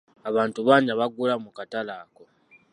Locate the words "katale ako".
1.57-2.23